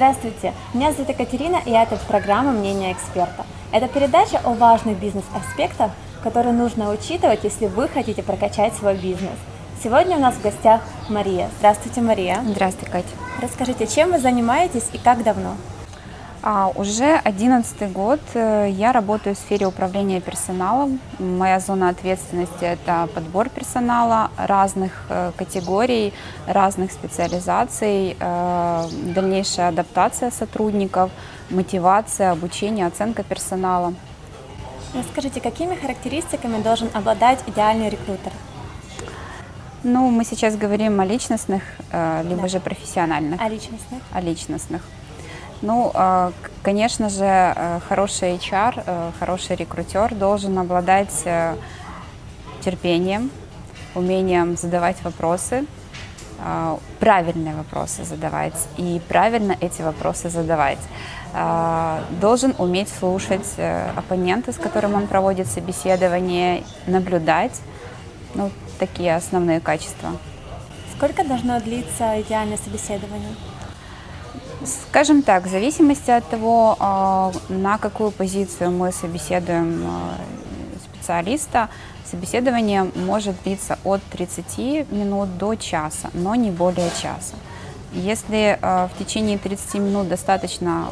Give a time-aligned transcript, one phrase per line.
[0.00, 3.44] Здравствуйте, меня зовут Екатерина, и это программа «Мнение эксперта».
[3.70, 5.90] Это передача о важных бизнес-аспектах,
[6.22, 9.36] которые нужно учитывать, если вы хотите прокачать свой бизнес.
[9.84, 11.50] Сегодня у нас в гостях Мария.
[11.58, 12.42] Здравствуйте, Мария.
[12.46, 13.08] Здравствуйте, Катя.
[13.42, 15.56] Расскажите, чем вы занимаетесь и как давно?
[16.42, 20.98] А, уже одиннадцатый год э, я работаю в сфере управления персоналом.
[21.18, 26.14] Моя зона ответственности– это подбор персонала разных э, категорий,
[26.46, 28.84] разных специализаций, э,
[29.14, 31.10] дальнейшая адаптация сотрудников,
[31.50, 33.92] мотивация, обучение, оценка персонала.
[34.94, 38.32] Расскажите, какими характеристиками должен обладать идеальный рекрутер?
[39.82, 42.48] Ну, мы сейчас говорим о личностных, либо Да.
[42.48, 43.40] же профессиональных.
[43.40, 44.02] О личностных?
[44.12, 44.82] О личностных.
[45.62, 46.32] Ну, к-
[46.62, 51.54] конечно же, э, хороший HR, э, хороший рекрутер должен обладать э,
[52.64, 53.30] терпением,
[53.94, 55.66] умением задавать вопросы,
[56.38, 60.78] э, правильные вопросы задавать и правильно эти вопросы задавать.
[61.34, 63.54] Э, Должен уметь слушать
[63.96, 67.60] оппонента, с которым он проводит собеседование, наблюдать.
[68.34, 70.10] Ну, такие основные качества.
[70.96, 73.34] Сколько должно длиться идеальное собеседование?
[74.64, 80.16] Скажем так, в зависимости от того, а, на какую позицию мы собеседуем а,
[80.84, 81.70] специалиста,
[82.04, 87.36] собеседование может длиться от 30 минут до часа, но не более часа.
[87.94, 90.88] Если а, в течение 30 минут достаточно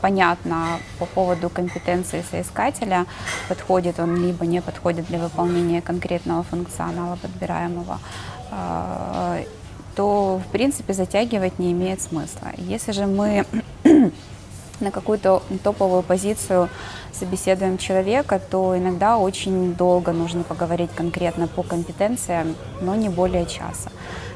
[0.00, 3.06] понятно по поводу компетенции соискателя,
[3.48, 7.98] подходит он либо не подходит для выполнения конкретного функционала подбираемого,
[9.96, 12.48] то в принципе затягивать не имеет смысла.
[12.58, 13.46] Если же мы
[14.80, 16.68] на какую-то топовую позицию
[17.12, 23.90] собеседуем человека, то иногда очень долго нужно поговорить конкретно по компетенциям, но не более часа.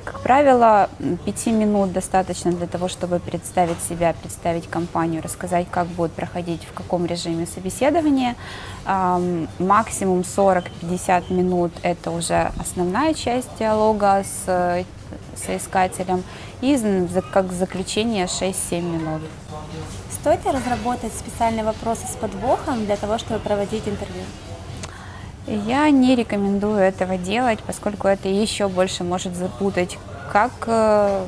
[0.05, 0.89] Как правило,
[1.27, 6.73] пяти минут достаточно для того, чтобы представить себя, представить компанию, рассказать, как будет проходить, в
[6.73, 8.35] каком режиме собеседование.
[9.59, 14.85] Максимум 40-50 минут– это уже основная часть диалога с э,
[15.37, 16.23] соискателем.
[16.61, 16.77] И
[17.33, 19.23] как заключение 6-7 минут.
[20.11, 24.25] Стоит ли разработать специальные вопросы с подвохом для того, чтобы проводить интервью?
[25.47, 29.99] Я не рекомендую этого делать, поскольку это еще больше может запутать
[30.31, 31.25] как э,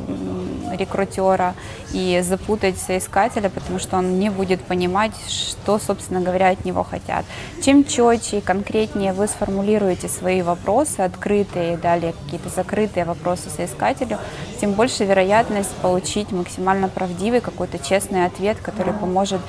[0.73, 1.55] рекрутера
[1.93, 7.25] и запутать соискателя, потому что он не будет понимать, что, собственно говоря, от него хотят.
[7.63, 14.19] Чем четче и конкретнее вы сформулируете свои вопросы, открытые и далее какие-то закрытые вопросы соискателю,
[14.61, 19.41] тем больше вероятность получить максимально правдивый, какой-то честный ответ, который поможет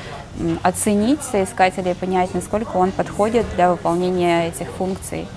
[0.63, 5.27] оценить соискателя и понять, насколько он подходит для выполнения этих функций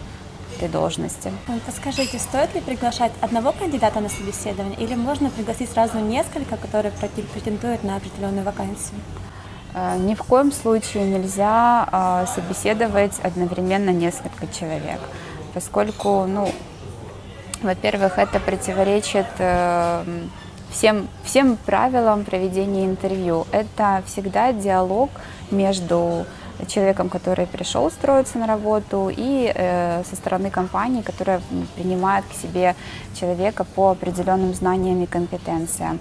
[0.57, 1.33] этой должности.
[1.67, 7.85] Подскажите, стоит ли приглашать одного кандидата на собеседование или можно пригласить сразу несколько, которые претендуют
[7.85, 9.01] на определенную вакансию?
[9.75, 15.01] Э, Ни в коем случае нельзя а, собеседовать одновременно несколько человек,
[15.55, 16.49] поскольку, ну,
[17.63, 20.05] во-первых, это противоречит э,
[20.71, 23.47] всем, всем правилам проведения интервью.
[23.53, 25.11] Это всегда диалог
[25.51, 26.27] между
[26.69, 31.41] человеком, который пришел устроиться на работу, и э, со стороны компании, которая
[31.75, 32.75] принимает к себе
[33.19, 36.01] человека по определенным знаниям и компетенциям.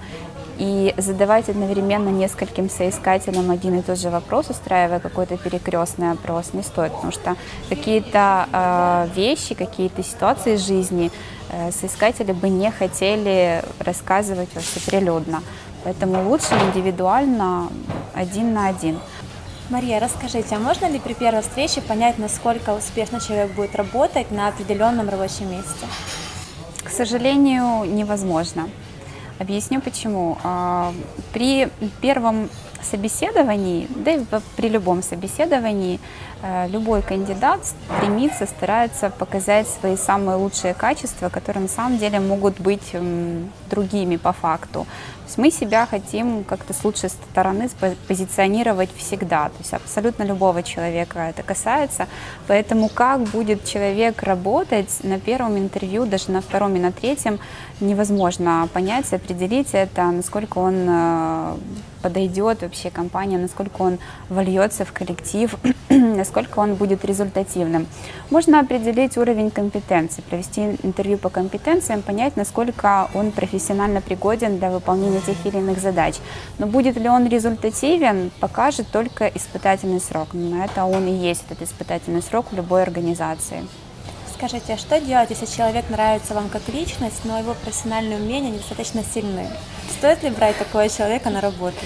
[0.57, 6.63] И задавать одновременно нескольким соискателям один и тот же вопрос, устраивая какой-то перекрестный опрос, не
[6.63, 7.35] стоит, потому что
[7.67, 11.11] какие-то э, вещи, какие-то ситуации из жизни
[11.49, 15.41] э, соискатели бы не хотели рассказывать вообще прилюдно.
[15.83, 17.69] Поэтому лучше индивидуально,
[18.15, 18.97] один на один.
[19.71, 24.49] Мария, расскажите, а можно ли при первой встрече понять, насколько успешно человек будет работать на
[24.49, 25.87] определенном рабочем месте?
[26.83, 28.69] К сожалению, невозможно.
[29.39, 30.37] Объясню почему.
[30.43, 30.93] А,
[31.33, 31.67] При
[31.99, 32.49] первом
[32.83, 34.19] собеседовании, да и
[34.55, 35.99] при любом собеседовании,
[36.67, 42.93] любой кандидат стремится, старается показать свои самые лучшие качества, которые на самом деле могут быть
[42.93, 44.85] м, другими по факту.
[45.25, 47.67] То есть мы себя хотим как-то с лучшей стороны
[48.07, 52.07] позиционировать всегда, то есть абсолютно любого человека это касается.
[52.47, 57.39] Поэтому как будет человек работать на первом интервью, даже на втором и на третьем,
[57.79, 61.55] невозможно понять, определить это, насколько он э,
[62.03, 63.97] подойдет вообще компания, насколько он
[64.29, 65.55] вольется в коллектив,
[66.25, 67.85] насколько он будет результативным.
[68.31, 75.21] Можно определить уровень компетенции, провести интервью по компетенциям, понять, насколько он профессионально пригоден для выполнения
[75.21, 76.15] тех или иных задач.
[76.57, 80.29] Но будет ли он результативен, покажет только испытательный срок.
[80.33, 83.63] На это он и есть, этот испытательный срок в любой организации.
[84.33, 89.03] Скажите, а что делать, если человек нравится вам как личность, но его профессиональные умения недостаточно
[89.03, 89.47] сильны?
[89.97, 91.77] Стоит ли брать такого человека на работу?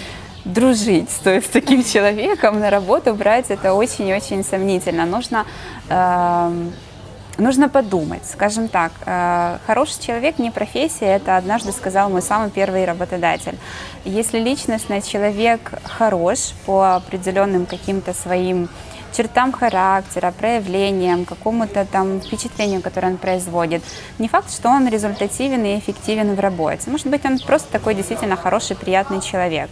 [0.45, 5.05] Дружить стоит с таким человеком, на работу брать это очень-очень сомнительно.
[5.05, 5.45] Нужно,
[5.89, 6.51] э,
[7.37, 12.85] нужно подумать, скажем так, э, хороший человек не профессия, это однажды сказал мой самый первый
[12.85, 13.57] работодатель.
[14.05, 18.69] Если личностный человек хорош по определенным каким-то своим
[19.13, 23.83] чертам характера, проявлениям, какому-то там впечатлению, которое он производит.
[24.17, 26.89] Не факт, что он результативен и эффективен в работе.
[26.89, 29.69] Может быть, он просто такой действительно хороший, приятный человек.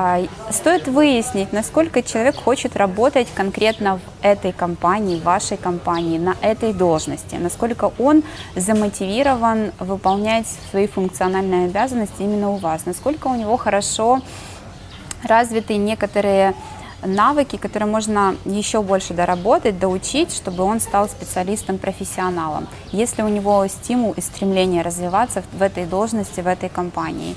[0.00, 0.20] А,
[0.50, 6.72] стоит выяснить, насколько человек хочет работать конкретно в этой компании, в вашей компании, на этой
[6.72, 8.22] должности, насколько он
[8.54, 14.20] замотивирован выполнять свои функциональные обязанности именно у вас, насколько у него хорошо
[15.24, 16.54] развиты некоторые
[17.04, 24.12] навыки, которые можно еще больше доработать, доучить, чтобы он стал специалистом-профессионалом, если у него стимул
[24.12, 27.36] и стремление развиваться в этой должности, в этой компании.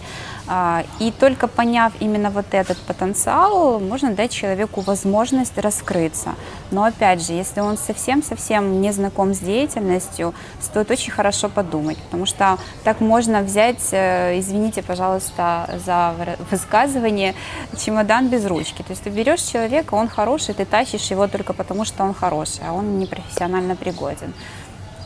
[0.54, 6.36] А, и только поняв именно вот этот потенциал, можно дать человеку возможность раскрыться.
[6.72, 12.26] Но опять же, если он совсем-совсем не знаком с деятельностью, стоит очень хорошо подумать, потому
[12.26, 16.16] что так можно взять, э, извините, пожалуйста, за
[16.52, 17.34] высказывание,
[17.80, 18.82] чемодан без ручки.
[18.82, 22.66] То есть ты берешь человека, он хороший, ты тащишь его только потому, что он хороший,
[22.68, 24.34] а он не профессионально пригоден.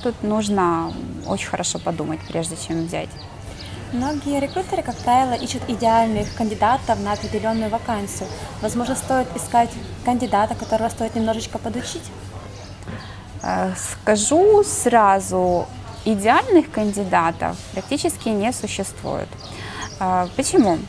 [0.02, 0.92] Тут нужно
[1.28, 3.10] очень хорошо подумать, прежде чем взять.
[3.94, 8.28] Многие рекрутеры, как правило, ищут идеальных кандидатов на определенную вакансию.
[8.62, 9.70] Возможно, стоит искать
[10.04, 12.04] кандидата, которого стоит немножечко подучить?
[13.44, 15.68] Э, скажу сразу,
[16.04, 19.30] идеальных кандидатов практически не существует.
[20.00, 20.80] Э, почему?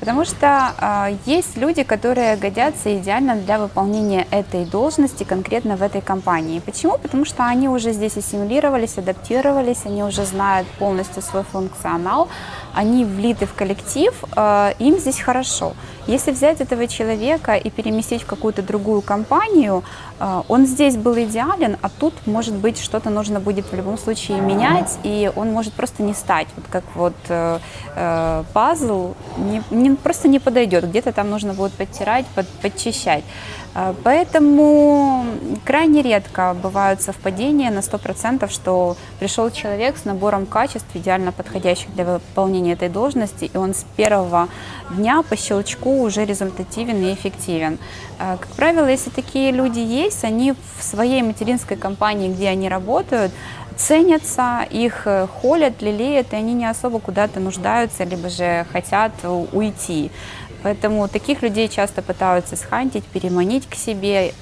[0.00, 6.00] Потому что э, есть люди, которые годятся идеально для выполнения этой должности конкретно в этой
[6.00, 6.60] компании.
[6.60, 6.98] Почему?
[6.98, 12.28] Потому что они уже здесь ассимилировались, адаптировались, они уже знают полностью свой функционал,
[12.74, 15.72] они влиты в коллектив, э, им здесь хорошо.
[16.06, 19.82] Если взять этого человека и переместить в какую-то другую компанию,
[20.20, 24.40] э, он здесь был идеален, а тут, может быть, что-то нужно будет в любом случае
[24.40, 27.58] менять, и он может просто не стать, вот как вот э,
[27.96, 33.24] э, пазл, не, не, просто не подойдет, где-то там нужно будет подтирать, под, подчищать.
[33.74, 35.24] А, поэтому
[35.64, 42.04] крайне редко бывают совпадения на 100%, что пришел человек с набором качеств, идеально подходящих для
[42.04, 44.48] выполнения этой должности, и он с первого
[44.90, 47.78] дня по щелчку уже результативен и эффективен.
[48.18, 53.32] А, как правило, если такие люди есть, они в своей материнской компании, где они работают,
[53.76, 59.12] ценятся, их э, холят, лелеют, и они не особо куда-то нуждаются, либо же хотят
[59.52, 60.10] уйти.
[60.62, 64.32] Поэтому таких людей часто пытаются схантить, переманить к себе,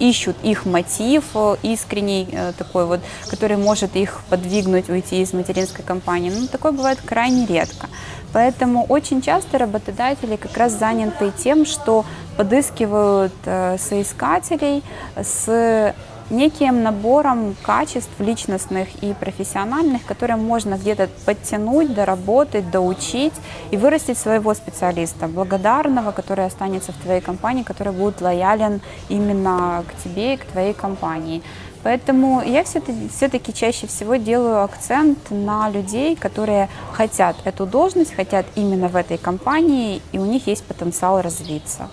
[0.00, 3.00] ищут их мотив э, искренний э, такой вот,
[3.30, 6.30] который может их подвигнуть уйти из материнской компании.
[6.30, 7.88] Ну, такое бывает крайне редко.
[8.32, 12.04] Поэтому очень часто работодатели как раз заняты тем, что
[12.36, 14.82] подыскивают соискателей
[15.14, 15.94] с
[16.30, 23.34] неким набором качеств личностных и профессиональных, которые можно где-то подтянуть, доработать, доучить
[23.70, 30.02] и вырастить своего специалиста, благодарного, который останется в твоей компании, который будет лоялен именно к
[30.02, 31.42] тебе и к твоей компании.
[31.82, 38.88] Поэтому я все-таки чаще всего делаю акцент на людей, которые хотят эту должность, хотят именно
[38.88, 41.90] в этой компании, и у них есть потенциал развиться.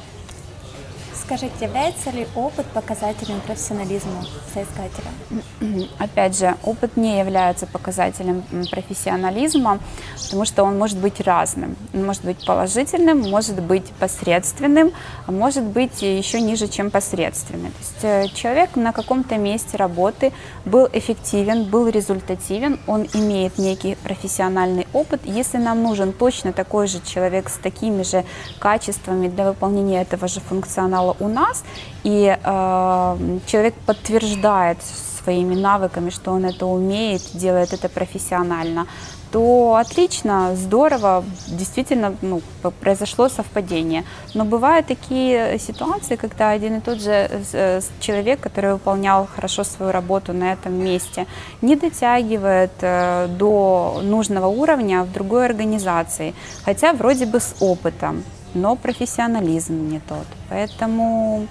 [1.32, 5.88] Скажите, является ли опыт показателем профессионализма соискателя?
[5.98, 9.80] Опять же, опыт не является показателем профессионализма,
[10.22, 11.78] потому что он может быть разным.
[11.94, 14.92] Он может быть положительным, может быть посредственным,
[15.26, 17.70] а может быть еще ниже, чем посредственный.
[17.70, 20.34] То есть э, человек на каком-то месте работы
[20.66, 25.22] был эффективен, был результативен, он имеет некий профессиональный опыт.
[25.24, 28.26] Если нам нужен точно такой же человек с такими же
[28.60, 31.64] качествами для выполнения этого же функционала у нас,
[32.04, 34.78] и э, человек подтверждает
[35.24, 38.88] своими навыками, что он это умеет, делает это профессионально,
[39.32, 42.42] то отлично, здорово, действительно ну,
[42.82, 44.04] произошло совпадение.
[44.34, 49.92] Но бывают такие ситуации, когда один и тот же э, человек, который выполнял хорошо свою
[49.92, 51.28] работу на этом месте,
[51.62, 56.34] не дотягивает э, до нужного уровня в другой организации,
[56.66, 60.26] хотя вроде бы с опытом но профессионализм не тот.
[60.50, 61.48] Поэтому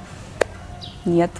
[1.04, 1.30] нет.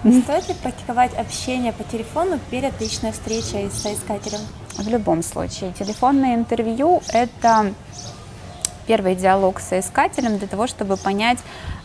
[0.00, 4.40] Стоит ли практиковать общение по телефону перед личной встречей с соискателем?
[4.76, 5.72] В любом случае.
[5.72, 7.72] Телефонное интервью– это
[8.86, 11.38] первый диалог с соискателем для того, чтобы понять,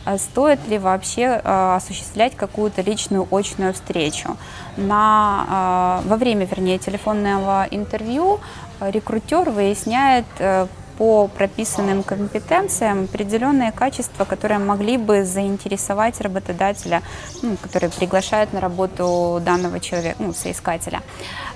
[0.04, 4.36] а стоит ли вообще а, осуществлять какую-то личную очную встречу.
[4.76, 8.40] На, а, во время, вернее, телефонного интервью
[8.80, 10.66] рекрутер выясняет э,
[11.02, 17.02] по прописанным компетенциям определенные качества, которые могли бы заинтересовать работодателя,
[17.42, 21.02] ну, который приглашает на работу данного человека, ну, соискателя.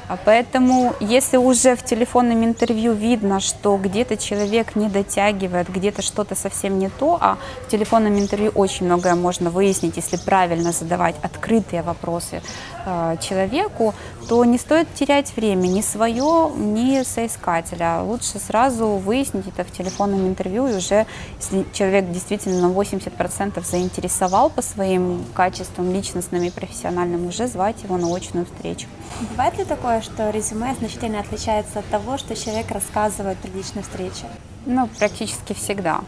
[0.09, 6.37] А поэтому, если уже в телефонном интервью видно, что где-то человек не дотягивает, где-то что-то
[6.37, 11.83] совсем не то, а в телефонном интервью очень многое можно выяснить, если правильно задавать открытые
[11.83, 12.41] вопросы
[12.85, 13.95] э, человеку,
[14.29, 18.01] то не стоит терять время ни свое, ни соискателя.
[18.03, 21.07] Лучше сразу выяснить это в телефонном интервью, и уже,
[21.41, 27.97] если человек действительно на 80% заинтересовал по своим качествам личностным и профессиональным, уже звать его
[27.97, 28.87] на очную встречу.
[29.31, 34.27] Бывает ли такое, что резюме значительно отличается от того, что человек рассказывает при личной встрече?
[34.67, 36.01] Ну, практически всегда.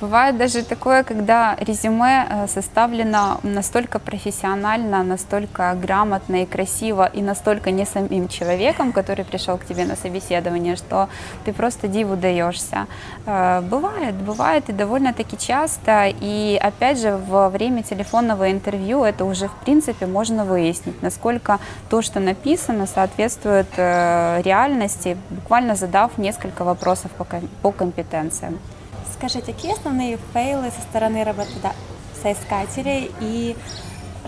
[0.00, 7.70] Бывает даже такое, когда резюме э, составлено настолько профессионально, настолько грамотно и красиво, и настолько
[7.70, 11.08] не самим человеком, который пришел к тебе на собеседование, что
[11.44, 12.86] ты просто диву даешься.
[13.26, 16.12] Э, бывает, бывает и довольно-таки часто.
[16.20, 22.02] И опять же, во время телефонного интервью это уже в принципе можно выяснить, насколько то,
[22.02, 27.12] что написано, соответствует э, реальности, буквально задав несколько вопросов
[27.62, 28.58] по компетенциям.
[29.26, 31.72] Скажите, какие основные фейлы со стороны работодателя,
[32.20, 33.56] соискателей и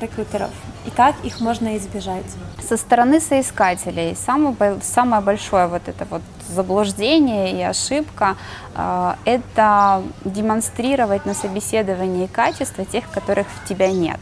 [0.01, 0.49] рекрутеров,
[0.87, 2.25] и как их можно избежать?
[2.67, 8.39] Со стороны соискателей самое, самое большое вот это вот заблуждение и ошибка
[8.75, 14.21] э,– это демонстрировать на собеседовании качества тех, которых в тебя нет.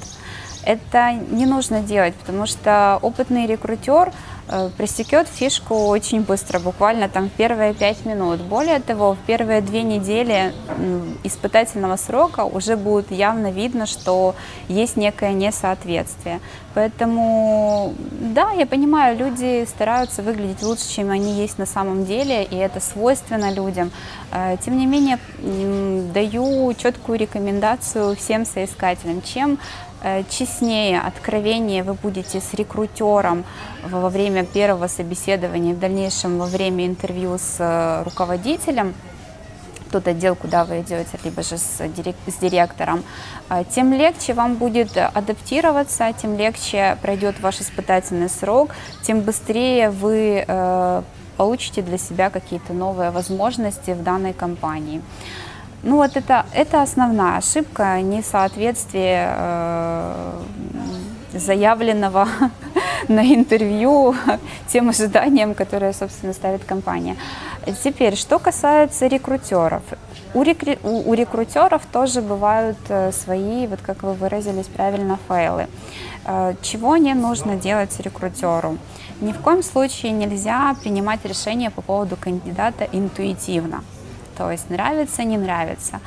[0.64, 4.12] Это не нужно делать, потому что опытный рекрутер–
[4.76, 8.40] пресекет фишку очень быстро, буквально там первые пять минут.
[8.40, 10.52] Более того, в первые две недели
[11.24, 14.34] испытательного срока уже будет явно видно, что
[14.68, 16.40] есть некое несоответствие.
[16.74, 22.56] Поэтому, да, я понимаю, люди стараются выглядеть лучше, чем они есть на самом деле, и
[22.56, 23.92] это свойственно людям.
[24.32, 25.18] Э, тем не менее,
[26.12, 29.22] даю четкую рекомендацию всем соискателям.
[29.22, 29.58] Чем
[29.93, 29.93] Э,
[30.28, 33.44] честнее, откровеннее вы будете с рекрутером
[33.82, 38.94] во время первого собеседования, в дальнейшем во время интервью с э, руководителем,
[39.90, 43.02] тот отдел, куда вы идете, либо же с, дирек с директором,
[43.48, 48.70] э, тем легче вам будет адаптироваться, тем легче пройдет ваш испытательный срок,
[49.02, 50.44] тем быстрее вы
[51.36, 55.02] получите для себя какие-то новые возможности в данной компании.
[55.86, 60.32] Ну вот это, это основная ошибка, несоответствие э,
[61.34, 62.26] заявленного
[63.08, 64.14] на интервью
[64.66, 67.16] тем ожиданиям, которые, собственно, ставит компания.
[67.82, 69.82] Теперь, что касается рекрутеров.
[70.32, 75.66] У, рекру, у, рекрутеров тоже бывают э, свои, вот как вы выразились правильно, файлы.
[76.24, 78.78] Э, чего не нужно делать рекрутеру?
[79.20, 83.84] Ни в коем случае нельзя принимать решение по поводу кандидата интуитивно.
[84.36, 86.00] То есть нравится, не нравится.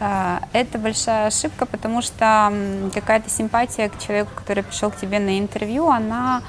[0.00, 2.52] Э, это большая ошибка, потому что
[2.94, 6.42] какая-то симпатия к человеку, который пришел к тебе на интервью, она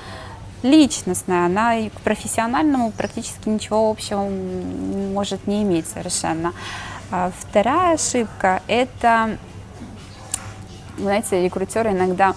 [0.63, 4.27] личностная, она к профессиональному практически ничего общего
[5.13, 6.53] может не иметь совершенно.
[7.09, 9.37] А вторая ошибка– это,
[10.97, 12.35] знаете, рекрутеры иногда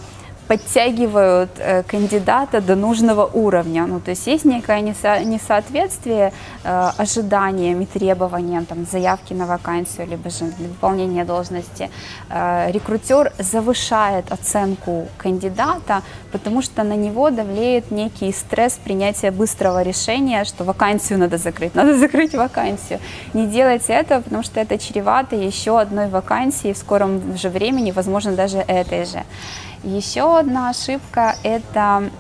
[0.48, 3.86] подтягивают э, кандидата до нужного уровня.
[3.86, 6.32] Ну, то есть есть некое несо, несоответствие
[6.64, 11.90] э, ожиданиям и требованиям там, заявки на вакансию, либо же для выполнения должности.
[12.30, 20.44] Э, рекрутер завышает оценку кандидата, потому что на него давлеет некий стресс принятия быстрого решения,
[20.44, 23.00] что вакансию надо закрыть, надо закрыть вакансию.
[23.32, 28.32] Не делайте этого, потому что это чревато еще одной вакансией в скором же времени, возможно,
[28.32, 29.22] даже этой же.
[29.84, 32.10] Еще одна ошибка– это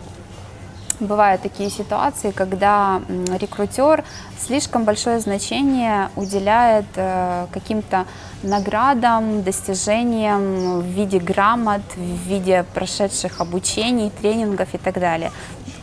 [1.00, 3.02] бывают такие ситуации, когда
[3.38, 4.04] рекрутер
[4.38, 8.06] слишком большое значение уделяет э, каким-то
[8.42, 15.32] наградам, достижениям в виде грамот, в виде прошедших обучений, тренингов и так далее.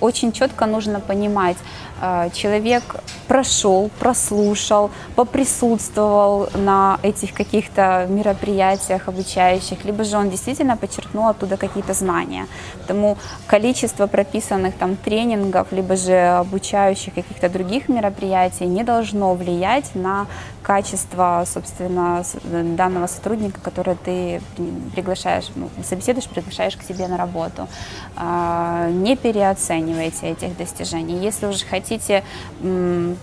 [0.02, 1.58] Очень четко нужно понимать,
[2.02, 2.84] э, человек
[3.28, 11.94] прошел, прослушал, поприсутствовал на этих каких-то мероприятиях обучающих, либо же он действительно подчеркнул оттуда какие-то
[11.94, 12.48] знания.
[12.82, 13.18] Потому
[13.48, 20.26] количество прописанных там тренингов, либо же обучающих каких-то других мероприятий не должно влиять на
[20.64, 24.42] качество, собственно, данного сотрудника, который ты
[24.96, 27.68] приглашаешь, ну, собеседуешь, приглашаешь к себе на работу.
[28.16, 31.24] А, не переоценивай оцениваете этих достижений.
[31.24, 32.24] Если уже хотите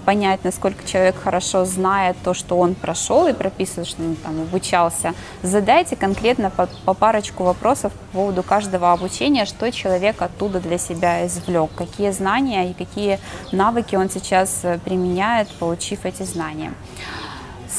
[0.05, 5.15] понять, насколько человек хорошо знает то, что он прошел и прописывает, что он там обучался,
[5.43, 11.27] задайте конкретно по, по парочку вопросов по поводу каждого обучения, что человек оттуда для себя
[11.27, 13.19] извлек, какие знания и какие
[13.53, 16.73] навыки он сейчас э, применяет, получив эти знания.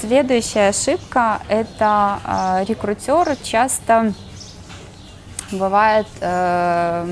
[0.02, 4.14] Следующая ошибка– это э, рекрутер часто
[5.52, 7.06] бывает, э,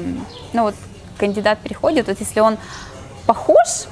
[0.54, 0.76] ну вот
[1.18, 2.58] кандидат приходит, вот если он
[3.26, 3.88] похож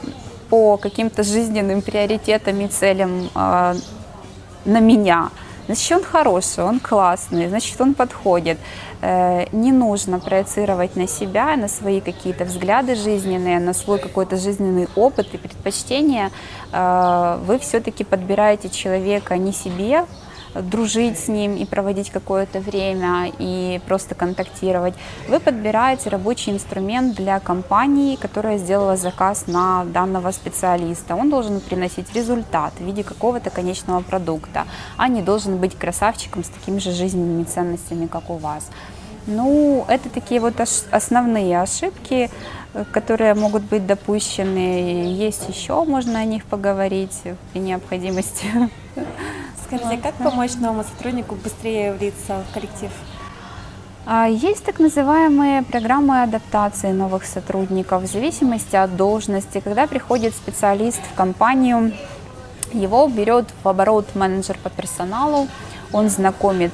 [0.50, 3.76] по каким-то жизненным приоритетам и целям э,
[4.66, 5.30] на меня–
[5.66, 8.58] значит, он хороший, он классный, значит, он подходит.
[9.02, 14.88] Э, не нужно проецировать на себя, на свои какие-то взгляды жизненные, на свой какой-то жизненный
[14.96, 16.32] опыт и предпочтения.
[16.72, 20.06] Э, вы все-таки подбираете человека не себе,
[20.62, 24.94] дружить с ним и проводить какое-то время и просто контактировать,
[25.28, 31.16] вы подбираете рабочий инструмент для компании, которая сделала заказ на данного специалиста.
[31.16, 34.66] Он должен приносить результат в виде какого-то конечного продукта,
[34.98, 38.70] а не должен быть красавчиком с такими же жизненными ценностями, как у вас.
[39.28, 40.54] Ну, это такие вот
[40.92, 42.30] основные ошибки,
[42.92, 45.16] которые могут быть допущены.
[45.16, 47.22] Есть еще, можно о них поговорить
[47.52, 48.46] при необходимости.
[49.68, 52.92] Скажите, как помочь новому сотруднику быстрее влиться в коллектив?
[54.06, 59.60] А, есть так называемые программы адаптации новых сотрудников в зависимости от должности.
[59.62, 61.94] Когда приходит специалист в компанию,
[62.74, 65.48] его берет в оборот менеджер по персоналу,
[65.92, 66.72] он знакомит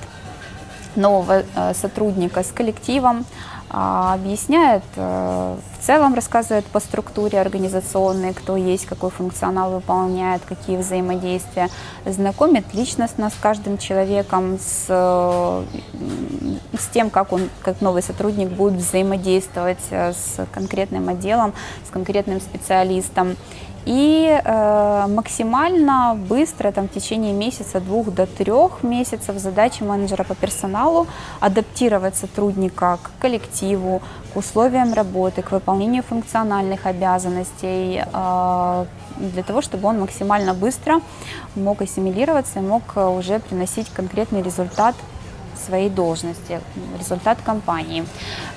[0.97, 3.25] нового э, сотрудника с коллективом,
[3.73, 11.69] объясняет, э, в целом рассказывает по структуре организационной, кто есть, какой функционал выполняет, какие взаимодействия,
[12.05, 15.65] знакомит личностно с каждым человеком, с, с
[16.93, 21.53] тем, как, он, как новый сотрудник будет взаимодействовать э, с конкретным отделом,
[21.87, 23.37] с конкретным специалистом
[23.85, 30.35] и э, максимально быстро, там, в течение месяца, двух до трех месяцев, задача менеджера по
[30.35, 31.07] персоналу
[31.39, 34.01] адаптировать сотрудника к коллективу,
[34.33, 38.85] к условиям работы, к выполнению функциональных обязанностей, э,
[39.17, 41.01] для того, чтобы он максимально быстро
[41.55, 44.95] мог ассимилироваться и мог уже приносить конкретный результат
[45.65, 46.59] своей должности,
[46.99, 48.05] результат компании.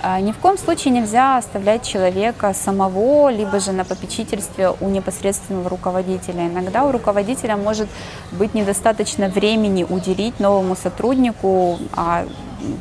[0.03, 5.69] А, ни в коем случае нельзя оставлять человека самого, либо же на попечительстве у непосредственного
[5.69, 6.47] руководителя.
[6.47, 7.89] Иногда у руководителя может
[8.33, 12.25] быть недостаточно времени уделить новому сотруднику, а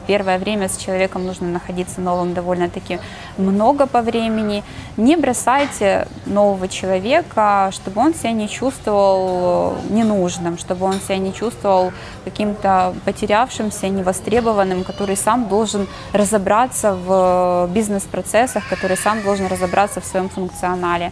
[0.07, 2.99] первое время с человеком нужно находиться новым довольно-таки
[3.37, 4.63] много по времени.
[4.97, 11.91] Не бросайте нового человека, чтобы он себя не чувствовал ненужным, чтобы он себя не чувствовал
[12.25, 20.29] каким-то потерявшимся, невостребованным, который сам должен разобраться в бизнес-процессах, который сам должен разобраться в своем
[20.29, 21.11] функционале.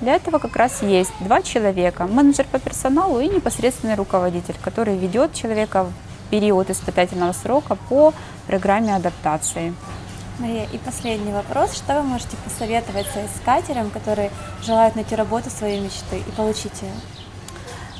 [0.00, 5.34] Для этого как раз есть два человека, менеджер по персоналу и непосредственный руководитель, который ведет
[5.34, 5.86] человека
[6.30, 8.12] период испытательного срока по
[8.46, 9.74] программе адаптации.
[10.38, 11.74] Мария, и последний вопрос.
[11.74, 14.30] Что вы можете посоветовать соискателям, которые
[14.62, 16.92] желают найти работу своей мечты и получить ее?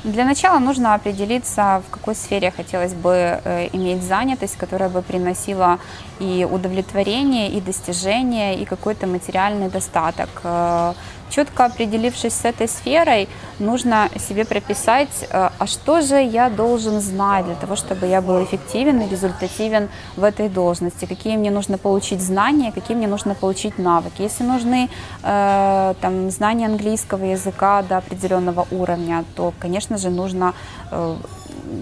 [0.05, 3.13] Для начала нужно определиться, в какой сфере хотелось бы
[3.45, 5.79] э, иметь занятость, которая бы приносила
[6.19, 10.31] и удовлетворение, и достижение, и какой-то материальный достаток.
[11.31, 13.29] Четко определившись с этой сферой,
[13.61, 18.43] нужно себе прописать, э, а что же я должен знать для того, чтобы я был
[18.43, 23.79] эффективен и результативен в этой должности, какие мне нужно получить знания, какие мне нужно получить
[23.79, 24.23] навыки.
[24.23, 24.89] Если нужны
[25.23, 30.53] э, там, знания английского языка до определенного уровня, то, конечно же, нужно
[30.91, 31.17] э,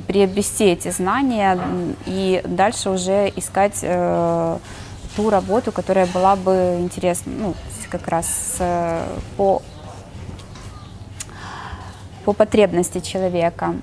[0.06, 1.58] приобрести эти знания
[2.06, 4.58] и дальше уже искать э,
[5.16, 7.54] ту работу, которая была бы интересна, ну,
[7.88, 9.62] как раз э, по,
[12.24, 13.74] по потребности человека.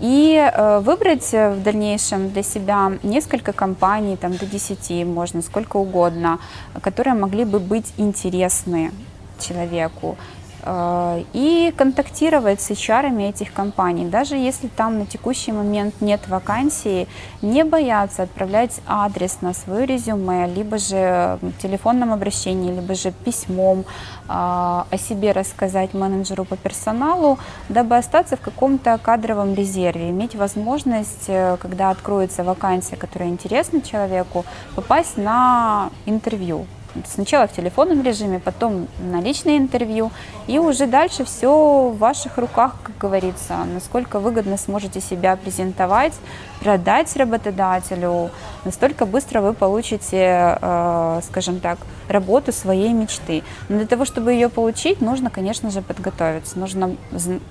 [0.00, 6.38] И э, выбрать в дальнейшем для себя несколько компаний, там до 10 можно, сколько угодно,
[6.80, 8.92] которые могли бы быть интересны
[9.40, 10.16] человеку.
[10.62, 14.06] Э, и контактировать с HR этих компаний.
[14.06, 17.06] Даже если там на текущий момент нет вакансии,
[17.42, 23.80] не бояться отправлять адрес на свое резюме, либо же в телефонном обращении, либо же письмом
[23.80, 23.84] э,
[24.28, 31.56] о себе рассказать менеджеру по персоналу, дабы остаться в каком-то кадровом резерве, иметь возможность, э,
[31.60, 34.44] когда откроется вакансия, которая интересна человеку,
[34.74, 36.66] попасть на интервью
[37.06, 40.10] сначала в телефонном режиме, потом на личное интервью,
[40.46, 46.14] и уже дальше все в ваших руках, как говорится, насколько выгодно сможете себя презентовать,
[46.60, 48.30] продать работодателю,
[48.64, 53.42] настолько быстро вы получите, э, скажем так, работу своей мечты.
[53.68, 56.96] Но для того, чтобы ее получить, нужно, конечно же, подготовиться, нужно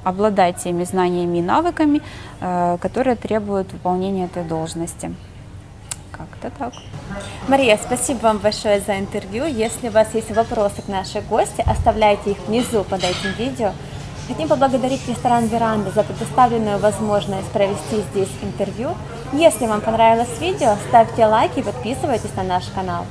[0.03, 2.01] обладать теми знаниями и навыками,
[2.41, 5.11] э, которые требуют выполнения этой должности.
[6.17, 6.73] Как-то так.
[7.47, 9.45] Мария, спасибо вам большое за интервью.
[9.45, 13.71] Если у вас есть вопросы к нашей гости, оставляйте их внизу под этим видео.
[14.27, 18.89] Хотим поблагодарить ресторан «Веранда» за предоставленную возможность провести здесь интервью.
[19.31, 23.05] Если вам понравилось видео, ставьте лайки и подписывайтесь на наш канал.